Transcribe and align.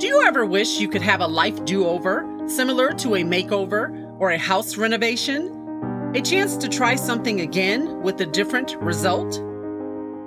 Do 0.00 0.06
you 0.06 0.22
ever 0.22 0.46
wish 0.46 0.80
you 0.80 0.88
could 0.88 1.02
have 1.02 1.20
a 1.20 1.26
life 1.26 1.62
do 1.66 1.86
over, 1.86 2.26
similar 2.46 2.90
to 2.94 3.16
a 3.16 3.22
makeover 3.22 4.16
or 4.18 4.30
a 4.30 4.38
house 4.38 4.78
renovation? 4.78 6.10
A 6.14 6.22
chance 6.22 6.56
to 6.56 6.70
try 6.70 6.94
something 6.94 7.42
again 7.42 8.00
with 8.00 8.18
a 8.22 8.24
different 8.24 8.76
result? 8.76 9.34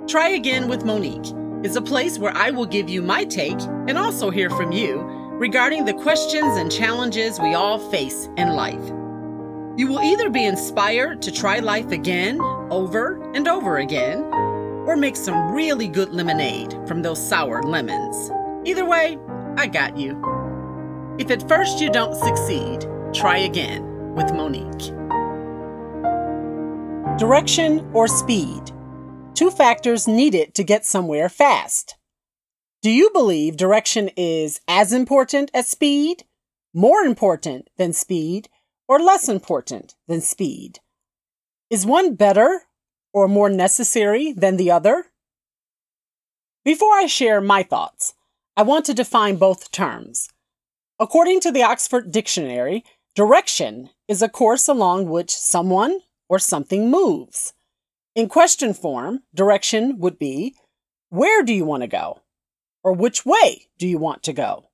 Try 0.06 0.28
Again 0.28 0.68
with 0.68 0.84
Monique 0.84 1.34
is 1.64 1.74
a 1.74 1.82
place 1.82 2.20
where 2.20 2.30
I 2.36 2.52
will 2.52 2.66
give 2.66 2.88
you 2.88 3.02
my 3.02 3.24
take 3.24 3.60
and 3.88 3.98
also 3.98 4.30
hear 4.30 4.48
from 4.48 4.70
you 4.70 5.00
regarding 5.40 5.86
the 5.86 5.94
questions 5.94 6.56
and 6.56 6.70
challenges 6.70 7.40
we 7.40 7.54
all 7.54 7.80
face 7.90 8.28
in 8.36 8.50
life. 8.50 8.88
You 9.76 9.88
will 9.88 10.02
either 10.02 10.30
be 10.30 10.44
inspired 10.44 11.20
to 11.22 11.32
try 11.32 11.58
life 11.58 11.90
again, 11.90 12.40
over 12.70 13.20
and 13.34 13.48
over 13.48 13.78
again, 13.78 14.20
or 14.86 14.94
make 14.94 15.16
some 15.16 15.50
really 15.52 15.88
good 15.88 16.14
lemonade 16.14 16.78
from 16.86 17.02
those 17.02 17.28
sour 17.28 17.60
lemons. 17.64 18.30
Either 18.64 18.86
way, 18.86 19.18
I 19.56 19.66
got 19.66 19.96
you. 19.96 20.20
If 21.18 21.30
at 21.30 21.48
first 21.48 21.80
you 21.80 21.90
don't 21.90 22.16
succeed, 22.16 22.86
try 23.12 23.38
again 23.38 24.14
with 24.14 24.32
Monique. 24.32 24.92
Direction 27.18 27.88
or 27.92 28.08
speed? 28.08 28.72
Two 29.34 29.50
factors 29.50 30.08
needed 30.08 30.54
to 30.54 30.64
get 30.64 30.84
somewhere 30.84 31.28
fast. 31.28 31.94
Do 32.82 32.90
you 32.90 33.10
believe 33.10 33.56
direction 33.56 34.10
is 34.16 34.60
as 34.66 34.92
important 34.92 35.50
as 35.54 35.68
speed, 35.68 36.24
more 36.74 37.02
important 37.02 37.70
than 37.76 37.92
speed, 37.92 38.48
or 38.88 38.98
less 38.98 39.28
important 39.28 39.94
than 40.08 40.20
speed? 40.20 40.80
Is 41.70 41.86
one 41.86 42.14
better 42.16 42.62
or 43.12 43.28
more 43.28 43.48
necessary 43.48 44.32
than 44.32 44.56
the 44.56 44.72
other? 44.72 45.06
Before 46.64 46.94
I 46.94 47.06
share 47.06 47.40
my 47.40 47.62
thoughts, 47.62 48.14
I 48.56 48.62
want 48.62 48.84
to 48.86 48.94
define 48.94 49.34
both 49.34 49.72
terms. 49.72 50.28
According 51.00 51.40
to 51.40 51.50
the 51.50 51.64
Oxford 51.64 52.12
Dictionary, 52.12 52.84
direction 53.16 53.90
is 54.06 54.22
a 54.22 54.28
course 54.28 54.68
along 54.68 55.08
which 55.08 55.34
someone 55.34 56.00
or 56.28 56.38
something 56.38 56.88
moves. 56.88 57.52
In 58.14 58.28
question 58.28 58.72
form, 58.72 59.24
direction 59.34 59.98
would 59.98 60.20
be 60.20 60.54
Where 61.08 61.42
do 61.42 61.52
you 61.52 61.64
want 61.64 61.82
to 61.82 61.88
go? 61.88 62.20
Or 62.84 62.92
which 62.92 63.26
way 63.26 63.66
do 63.76 63.88
you 63.88 63.98
want 63.98 64.22
to 64.22 64.32
go? 64.32 64.66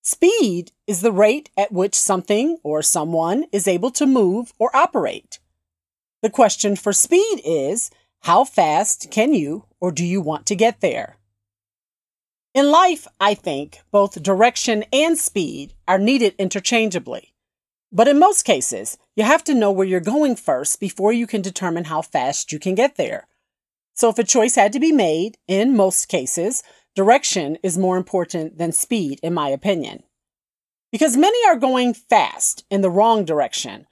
Speed 0.00 0.72
is 0.86 1.02
the 1.02 1.12
rate 1.12 1.50
at 1.58 1.72
which 1.72 1.94
something 1.94 2.56
or 2.62 2.80
someone 2.80 3.44
is 3.52 3.68
able 3.68 3.90
to 3.90 4.06
move 4.06 4.54
or 4.58 4.74
operate. 4.74 5.40
The 6.22 6.30
question 6.30 6.74
for 6.74 6.94
speed 6.94 7.42
is 7.44 7.90
how 8.20 8.44
fast 8.44 9.10
can 9.10 9.34
you 9.34 9.66
or 9.78 9.92
do 9.92 10.06
you 10.06 10.22
want 10.22 10.46
to 10.46 10.56
get 10.56 10.80
there? 10.80 11.13
In 12.54 12.70
life, 12.70 13.06
I 13.20 13.34
think 13.34 13.80
both 13.90 14.22
direction 14.22 14.84
and 14.92 15.18
speed 15.18 15.74
are 15.86 15.98
needed 15.98 16.34
interchangeably. 16.38 17.34
But 17.92 18.08
in 18.08 18.18
most 18.18 18.44
cases, 18.44 18.96
you 19.16 19.24
have 19.24 19.44
to 19.44 19.54
know 19.54 19.70
where 19.70 19.86
you're 19.86 20.00
going 20.00 20.36
first 20.36 20.80
before 20.80 21.12
you 21.12 21.26
can 21.26 21.42
determine 21.42 21.84
how 21.84 22.00
fast 22.02 22.52
you 22.52 22.58
can 22.58 22.74
get 22.74 22.96
there. 22.96 23.26
So 23.94 24.08
if 24.08 24.18
a 24.18 24.24
choice 24.24 24.54
had 24.54 24.72
to 24.72 24.80
be 24.80 24.92
made, 24.92 25.36
in 25.46 25.76
most 25.76 26.08
cases, 26.08 26.62
Direction 26.94 27.58
is 27.64 27.76
more 27.76 27.96
important 27.96 28.56
than 28.56 28.70
speed, 28.70 29.18
in 29.22 29.34
my 29.34 29.48
opinion. 29.48 30.04
Because 30.92 31.16
many 31.16 31.38
are 31.48 31.56
going 31.56 31.92
fast 31.92 32.64
in 32.70 32.82
the 32.82 32.90
wrong 32.90 33.24
direction 33.24 33.86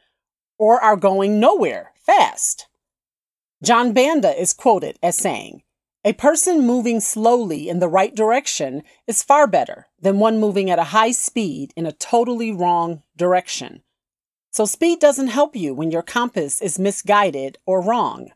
or 0.56 0.80
are 0.80 0.96
going 0.96 1.40
nowhere 1.40 1.92
fast. 1.96 2.68
John 3.62 3.92
Banda 3.92 4.40
is 4.40 4.52
quoted 4.52 4.98
as 5.02 5.16
saying, 5.16 5.62
A 6.04 6.12
person 6.14 6.66
moving 6.66 6.98
slowly 6.98 7.68
in 7.68 7.78
the 7.78 7.88
right 7.88 8.12
direction 8.12 8.82
is 9.06 9.22
far 9.22 9.46
better 9.46 9.86
than 10.00 10.18
one 10.18 10.40
moving 10.40 10.68
at 10.68 10.80
a 10.80 10.90
high 10.90 11.12
speed 11.12 11.72
in 11.76 11.86
a 11.86 11.92
totally 11.92 12.50
wrong 12.50 13.04
direction. 13.16 13.82
So, 14.50 14.64
speed 14.64 14.98
doesn't 14.98 15.28
help 15.28 15.54
you 15.54 15.74
when 15.74 15.92
your 15.92 16.02
compass 16.02 16.60
is 16.60 16.78
misguided 16.78 17.58
or 17.66 17.80
wrong. 17.80 18.32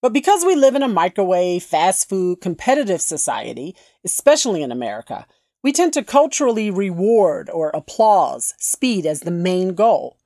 But 0.00 0.12
because 0.12 0.44
we 0.44 0.54
live 0.54 0.76
in 0.76 0.82
a 0.84 0.88
microwave, 0.88 1.64
fast 1.64 2.08
food, 2.08 2.40
competitive 2.40 3.00
society, 3.00 3.74
especially 4.04 4.62
in 4.62 4.70
America, 4.70 5.26
we 5.64 5.72
tend 5.72 5.92
to 5.94 6.04
culturally 6.04 6.70
reward 6.70 7.50
or 7.50 7.70
applause 7.70 8.54
speed 8.58 9.06
as 9.06 9.20
the 9.20 9.30
main 9.32 9.74
goal. 9.74 10.18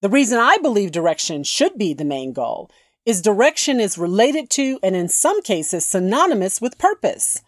The 0.00 0.08
reason 0.08 0.40
I 0.40 0.56
believe 0.56 0.90
direction 0.90 1.44
should 1.44 1.78
be 1.78 1.94
the 1.94 2.04
main 2.04 2.32
goal 2.32 2.68
is 3.04 3.20
direction 3.22 3.80
is 3.80 3.98
related 3.98 4.48
to 4.50 4.78
and 4.82 4.94
in 4.94 5.08
some 5.08 5.42
cases 5.42 5.84
synonymous 5.84 6.60
with 6.60 6.78
purpose. 6.78 7.42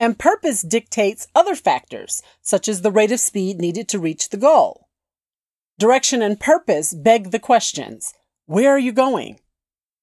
And 0.00 0.18
purpose 0.18 0.62
dictates 0.62 1.28
other 1.34 1.54
factors, 1.54 2.22
such 2.42 2.68
as 2.68 2.82
the 2.82 2.90
rate 2.90 3.12
of 3.12 3.20
speed 3.20 3.60
needed 3.60 3.88
to 3.88 3.98
reach 3.98 4.30
the 4.30 4.36
goal. 4.36 4.88
Direction 5.78 6.22
and 6.22 6.38
purpose 6.38 6.92
beg 6.92 7.30
the 7.30 7.38
questions 7.38 8.14
Where 8.46 8.70
are 8.70 8.78
you 8.78 8.92
going? 8.92 9.40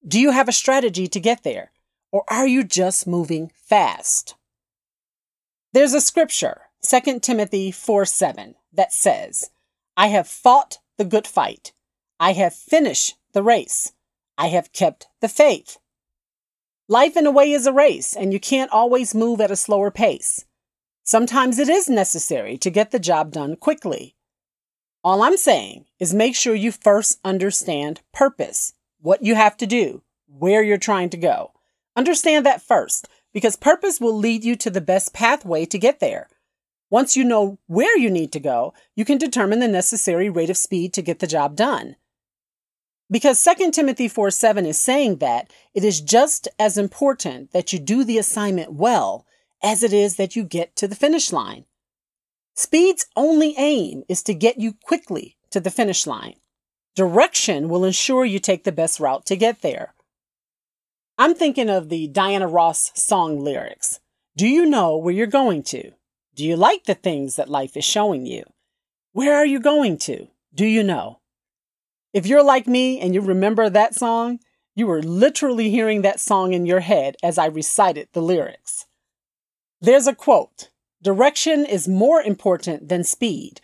Do 0.06 0.18
you 0.20 0.30
have 0.30 0.48
a 0.48 0.52
strategy 0.52 1.06
to 1.08 1.20
get 1.20 1.42
there? 1.42 1.72
Or 2.10 2.24
are 2.28 2.46
you 2.46 2.64
just 2.64 3.06
moving 3.06 3.50
fast? 3.54 4.34
There's 5.72 5.94
a 5.94 6.00
scripture, 6.00 6.62
2 6.86 7.20
Timothy 7.20 7.70
4 7.70 8.04
7, 8.04 8.54
that 8.72 8.92
says, 8.92 9.50
I 9.96 10.08
have 10.08 10.28
fought 10.28 10.78
the 10.98 11.04
good 11.04 11.26
fight. 11.26 11.72
I 12.20 12.32
have 12.32 12.54
finished 12.54 13.16
the 13.32 13.42
race. 13.42 13.92
I 14.42 14.48
have 14.48 14.72
kept 14.72 15.06
the 15.20 15.28
faith. 15.28 15.78
Life, 16.88 17.16
in 17.16 17.26
a 17.26 17.30
way, 17.30 17.52
is 17.52 17.64
a 17.64 17.72
race, 17.72 18.16
and 18.16 18.32
you 18.32 18.40
can't 18.40 18.72
always 18.72 19.14
move 19.14 19.40
at 19.40 19.52
a 19.52 19.56
slower 19.56 19.92
pace. 19.92 20.46
Sometimes 21.04 21.60
it 21.60 21.68
is 21.68 21.88
necessary 21.88 22.58
to 22.58 22.68
get 22.68 22.90
the 22.90 22.98
job 22.98 23.30
done 23.30 23.54
quickly. 23.54 24.16
All 25.04 25.22
I'm 25.22 25.36
saying 25.36 25.84
is 26.00 26.12
make 26.12 26.34
sure 26.34 26.56
you 26.56 26.72
first 26.72 27.20
understand 27.24 28.00
purpose 28.12 28.72
what 29.00 29.22
you 29.22 29.36
have 29.36 29.56
to 29.58 29.66
do, 29.66 30.02
where 30.26 30.64
you're 30.64 30.76
trying 30.76 31.10
to 31.10 31.16
go. 31.16 31.52
Understand 31.94 32.44
that 32.44 32.62
first, 32.62 33.06
because 33.32 33.54
purpose 33.54 34.00
will 34.00 34.18
lead 34.18 34.42
you 34.42 34.56
to 34.56 34.70
the 34.70 34.80
best 34.80 35.14
pathway 35.14 35.66
to 35.66 35.78
get 35.78 36.00
there. 36.00 36.28
Once 36.90 37.16
you 37.16 37.22
know 37.22 37.60
where 37.68 37.96
you 37.96 38.10
need 38.10 38.32
to 38.32 38.40
go, 38.40 38.74
you 38.96 39.04
can 39.04 39.18
determine 39.18 39.60
the 39.60 39.68
necessary 39.68 40.28
rate 40.28 40.50
of 40.50 40.56
speed 40.56 40.92
to 40.92 41.00
get 41.00 41.20
the 41.20 41.28
job 41.28 41.54
done. 41.54 41.94
Because 43.12 43.44
2 43.44 43.70
Timothy 43.72 44.08
4 44.08 44.30
7 44.30 44.64
is 44.64 44.80
saying 44.80 45.16
that 45.16 45.52
it 45.74 45.84
is 45.84 46.00
just 46.00 46.48
as 46.58 46.78
important 46.78 47.52
that 47.52 47.70
you 47.70 47.78
do 47.78 48.04
the 48.04 48.16
assignment 48.16 48.72
well 48.72 49.26
as 49.62 49.82
it 49.82 49.92
is 49.92 50.16
that 50.16 50.34
you 50.34 50.44
get 50.44 50.74
to 50.76 50.88
the 50.88 50.96
finish 50.96 51.30
line. 51.30 51.66
Speed's 52.54 53.04
only 53.14 53.54
aim 53.58 54.02
is 54.08 54.22
to 54.22 54.34
get 54.34 54.58
you 54.58 54.72
quickly 54.82 55.36
to 55.50 55.60
the 55.60 55.70
finish 55.70 56.06
line. 56.06 56.36
Direction 56.96 57.68
will 57.68 57.84
ensure 57.84 58.24
you 58.24 58.38
take 58.38 58.64
the 58.64 58.72
best 58.72 58.98
route 58.98 59.26
to 59.26 59.36
get 59.36 59.60
there. 59.60 59.94
I'm 61.18 61.34
thinking 61.34 61.68
of 61.68 61.90
the 61.90 62.08
Diana 62.08 62.48
Ross 62.48 62.92
song 62.94 63.38
lyrics. 63.38 64.00
Do 64.38 64.48
you 64.48 64.64
know 64.64 64.96
where 64.96 65.12
you're 65.12 65.26
going 65.26 65.64
to? 65.64 65.92
Do 66.34 66.46
you 66.46 66.56
like 66.56 66.84
the 66.84 66.94
things 66.94 67.36
that 67.36 67.50
life 67.50 67.76
is 67.76 67.84
showing 67.84 68.24
you? 68.24 68.44
Where 69.12 69.34
are 69.34 69.46
you 69.46 69.60
going 69.60 69.98
to? 69.98 70.28
Do 70.54 70.64
you 70.64 70.82
know? 70.82 71.20
If 72.12 72.26
you're 72.26 72.44
like 72.44 72.66
me 72.66 73.00
and 73.00 73.14
you 73.14 73.20
remember 73.20 73.70
that 73.70 73.94
song, 73.94 74.40
you 74.74 74.86
were 74.86 75.02
literally 75.02 75.70
hearing 75.70 76.02
that 76.02 76.20
song 76.20 76.52
in 76.52 76.66
your 76.66 76.80
head 76.80 77.16
as 77.22 77.38
I 77.38 77.46
recited 77.46 78.08
the 78.12 78.22
lyrics. 78.22 78.86
There's 79.80 80.06
a 80.06 80.14
quote 80.14 80.70
Direction 81.02 81.64
is 81.64 81.88
more 81.88 82.22
important 82.22 82.88
than 82.88 83.02
speed 83.02 83.60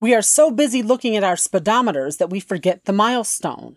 we 0.00 0.14
are 0.14 0.22
so 0.22 0.50
busy 0.50 0.82
looking 0.82 1.14
at 1.14 1.24
our 1.24 1.34
speedometers 1.34 2.18
that 2.18 2.30
we 2.30 2.40
forget 2.40 2.86
the 2.86 2.92
milestone. 2.92 3.76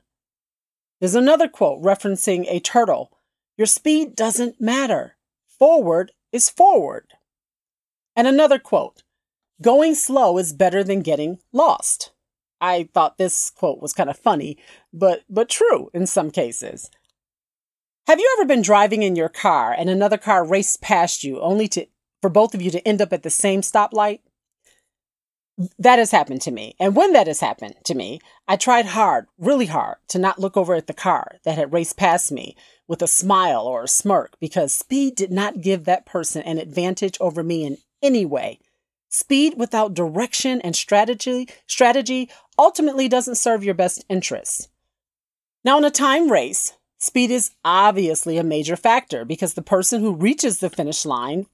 There's 1.00 1.16
another 1.16 1.50
quote 1.50 1.82
referencing 1.82 2.46
a 2.48 2.62
turtle 2.62 3.12
Your 3.58 3.68
speed 3.68 4.16
doesn't 4.16 4.62
matter. 4.62 5.18
Forward 5.60 6.14
is 6.32 6.50
forward. 6.50 7.14
And 8.16 8.26
another 8.26 8.58
quote 8.58 9.04
Going 9.62 9.96
slow 9.96 10.38
is 10.38 10.54
better 10.54 10.84
than 10.84 11.02
getting 11.02 11.40
lost. 11.52 12.12
I 12.64 12.90
thought 12.94 13.18
this 13.18 13.50
quote 13.50 13.82
was 13.82 13.94
kind 13.94 14.10
of 14.10 14.18
funny, 14.18 14.58
but, 14.94 15.24
but 15.30 15.50
true 15.50 15.90
in 15.94 16.08
some 16.08 16.32
cases. 16.32 16.90
Have 18.08 18.20
you 18.20 18.36
ever 18.38 18.48
been 18.48 18.62
driving 18.62 19.04
in 19.04 19.16
your 19.16 19.30
car 19.30 19.76
and 19.78 19.90
another 19.90 20.18
car 20.18 20.46
raced 20.46 20.82
past 20.82 21.24
you 21.24 21.42
only 21.42 21.68
to, 21.70 21.88
for 22.22 22.30
both 22.30 22.56
of 22.56 22.62
you 22.62 22.72
to 22.72 22.88
end 22.88 23.02
up 23.02 23.12
at 23.12 23.24
the 23.24 23.30
same 23.30 23.62
stoplight? 23.62 24.20
that 25.78 26.00
has 26.00 26.12
happened 26.12 26.42
to 26.42 26.52
me. 26.52 26.76
And 26.80 26.96
when 26.96 27.14
that 27.14 27.28
has 27.28 27.40
happened 27.40 27.76
to 27.84 27.96
me, 27.96 28.20
I 28.48 28.56
tried 28.56 28.88
hard, 28.88 29.28
really 29.38 29.68
hard, 29.68 29.98
to 30.10 30.20
not 30.20 30.40
look 30.40 30.58
over 30.58 30.74
at 30.74 30.88
the 30.88 30.94
car 30.94 31.38
that 31.44 31.58
had 31.58 31.74
raced 31.74 31.98
past 31.98 32.32
me 32.32 32.56
with 32.88 33.02
a 33.02 33.08
smile 33.08 33.62
or 33.68 33.84
a 33.84 33.88
smirk 33.88 34.36
because 34.40 34.74
speed 34.74 35.16
did 35.16 35.32
not 35.32 35.62
give 35.62 35.86
that 35.86 36.06
person 36.06 36.42
an 36.42 36.58
advantage 36.58 37.18
over 37.22 37.44
me 37.44 37.66
in 37.66 37.78
any 38.02 38.26
way. 38.26 38.60
Speed 39.14 39.54
without 39.58 39.94
direction 39.94 40.60
and 40.62 40.76
strategy, 40.76 41.48
strategy 41.68 42.32
ultimately 42.58 43.08
doesn't 43.08 43.36
serve 43.36 43.64
your 43.64 43.76
best 43.76 44.04
interests. 44.10 44.70
Now, 45.64 45.78
in 45.78 45.86
a 45.86 45.92
time 45.92 46.32
race, 46.32 46.74
speed 46.98 47.30
is 47.30 47.52
obviously 47.64 48.40
a 48.40 48.44
major 48.44 48.76
factor 48.76 49.24
because 49.24 49.54
the 49.54 49.62
person 49.62 50.02
who 50.02 50.16
reaches 50.16 50.58
the 50.58 50.70
finish 50.72 51.06
line 51.06 51.46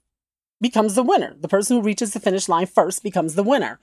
becomes 0.61 0.95
the 0.95 1.03
winner. 1.03 1.35
The 1.37 1.49
person 1.49 1.75
who 1.75 1.83
reaches 1.83 2.13
the 2.13 2.21
finish 2.21 2.47
line 2.47 2.65
first 2.65 3.03
becomes 3.03 3.35
the 3.35 3.43
winner. 3.43 3.77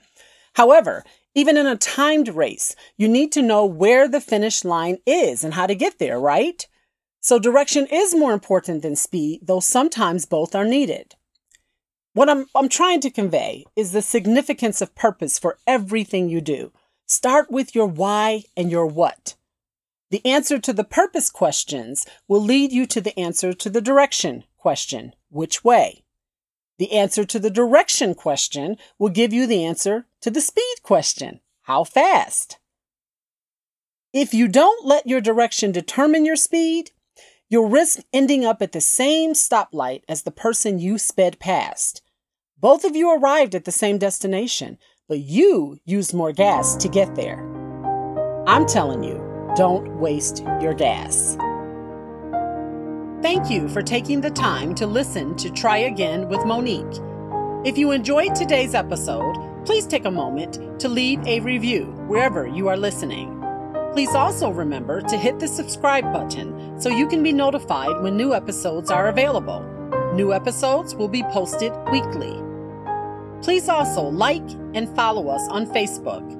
However, 0.55 1.03
even 1.35 1.55
in 1.55 1.67
a 1.67 1.77
timed 1.77 2.29
race, 2.29 2.75
you 2.97 3.07
need 3.07 3.31
to 3.33 3.43
know 3.43 3.63
where 3.63 4.07
the 4.07 4.19
finish 4.19 4.65
line 4.65 4.97
is 5.05 5.43
and 5.43 5.53
how 5.53 5.67
to 5.67 5.75
get 5.75 5.99
there, 5.99 6.19
right? 6.19 6.65
So 7.19 7.37
direction 7.37 7.85
is 7.91 8.15
more 8.15 8.33
important 8.33 8.81
than 8.81 8.95
speed, 8.95 9.41
though 9.43 9.59
sometimes 9.59 10.25
both 10.25 10.55
are 10.55 10.65
needed. 10.65 11.13
What 12.17 12.31
I'm, 12.31 12.47
I'm 12.55 12.67
trying 12.67 12.99
to 13.01 13.11
convey 13.11 13.63
is 13.75 13.91
the 13.91 14.01
significance 14.01 14.81
of 14.81 14.95
purpose 14.95 15.37
for 15.37 15.59
everything 15.67 16.29
you 16.29 16.41
do. 16.41 16.71
Start 17.05 17.51
with 17.51 17.75
your 17.75 17.85
why 17.85 18.45
and 18.57 18.71
your 18.71 18.87
what. 18.87 19.35
The 20.09 20.25
answer 20.25 20.57
to 20.57 20.73
the 20.73 20.83
purpose 20.83 21.29
questions 21.29 22.07
will 22.27 22.41
lead 22.41 22.71
you 22.71 22.87
to 22.87 23.01
the 23.01 23.15
answer 23.19 23.53
to 23.53 23.69
the 23.69 23.81
direction 23.81 24.45
question 24.57 25.13
which 25.29 25.63
way? 25.63 26.05
The 26.79 26.91
answer 26.91 27.23
to 27.23 27.37
the 27.37 27.51
direction 27.51 28.15
question 28.15 28.77
will 28.97 29.09
give 29.09 29.31
you 29.31 29.45
the 29.45 29.63
answer 29.63 30.07
to 30.21 30.31
the 30.31 30.41
speed 30.41 30.77
question 30.81 31.41
how 31.65 31.83
fast? 31.83 32.57
If 34.11 34.33
you 34.33 34.47
don't 34.47 34.83
let 34.83 35.05
your 35.05 35.21
direction 35.21 35.71
determine 35.71 36.25
your 36.25 36.35
speed, 36.35 36.89
you'll 37.47 37.69
risk 37.69 37.99
ending 38.11 38.43
up 38.43 38.63
at 38.63 38.71
the 38.71 38.81
same 38.81 39.33
stoplight 39.33 40.01
as 40.09 40.23
the 40.23 40.31
person 40.31 40.79
you 40.79 40.97
sped 40.97 41.37
past. 41.37 42.01
Both 42.59 42.85
of 42.85 42.95
you 42.95 43.15
arrived 43.15 43.53
at 43.53 43.65
the 43.65 43.71
same 43.71 43.99
destination, 43.99 44.79
but 45.07 45.19
you 45.19 45.77
used 45.85 46.15
more 46.15 46.31
gas 46.31 46.75
to 46.77 46.87
get 46.87 47.13
there. 47.13 47.45
I'm 48.47 48.65
telling 48.65 49.03
you, 49.03 49.23
don't 49.55 49.99
waste 49.99 50.43
your 50.59 50.73
gas. 50.73 51.37
Thank 53.21 53.51
you 53.51 53.69
for 53.69 53.83
taking 53.83 54.21
the 54.21 54.31
time 54.31 54.73
to 54.73 54.87
listen 54.87 55.35
to 55.35 55.51
Try 55.51 55.77
Again 55.77 56.29
with 56.29 56.45
Monique. 56.47 56.99
If 57.63 57.77
you 57.77 57.91
enjoyed 57.91 58.33
today's 58.33 58.73
episode, 58.73 59.35
please 59.63 59.85
take 59.85 60.05
a 60.05 60.11
moment 60.11 60.79
to 60.79 60.89
leave 60.89 61.23
a 61.27 61.41
review 61.41 61.85
wherever 62.07 62.47
you 62.47 62.69
are 62.69 62.77
listening. 62.77 63.39
Please 63.93 64.15
also 64.15 64.49
remember 64.49 65.01
to 65.01 65.15
hit 65.15 65.37
the 65.37 65.47
subscribe 65.47 66.11
button 66.11 66.81
so 66.81 66.89
you 66.89 67.07
can 67.07 67.21
be 67.21 67.33
notified 67.33 68.01
when 68.01 68.17
new 68.17 68.33
episodes 68.33 68.89
are 68.89 69.09
available. 69.09 69.61
New 70.15 70.33
episodes 70.33 70.95
will 70.95 71.07
be 71.07 71.21
posted 71.21 71.71
weekly. 71.91 72.46
Please 73.41 73.69
also 73.69 74.01
like 74.03 74.49
and 74.73 74.89
follow 74.95 75.29
us 75.29 75.47
on 75.49 75.65
Facebook. 75.67 76.37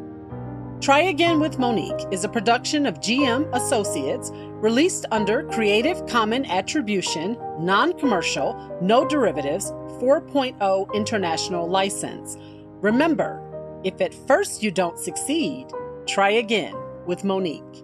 Try 0.79 1.01
Again 1.01 1.39
with 1.39 1.57
Monique 1.57 2.05
is 2.11 2.23
a 2.23 2.29
production 2.29 2.85
of 2.85 2.99
GM 2.99 3.49
Associates 3.55 4.31
released 4.33 5.05
under 5.11 5.43
Creative 5.49 6.05
Common 6.05 6.45
Attribution, 6.45 7.35
Non 7.59 7.97
Commercial, 7.97 8.77
No 8.81 9.07
Derivatives 9.07 9.71
4.0 9.99 10.93
International 10.93 11.67
License. 11.67 12.37
Remember, 12.81 13.41
if 13.83 13.99
at 14.01 14.13
first 14.13 14.61
you 14.61 14.69
don't 14.69 14.99
succeed, 14.99 15.67
try 16.05 16.29
again 16.29 16.75
with 17.07 17.23
Monique. 17.23 17.83